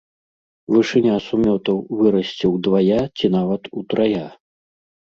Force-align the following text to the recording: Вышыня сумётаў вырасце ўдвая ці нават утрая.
Вышыня 0.75 1.17
сумётаў 1.27 1.77
вырасце 2.01 2.45
ўдвая 2.55 3.01
ці 3.17 3.35
нават 3.39 3.73
утрая. 3.85 4.27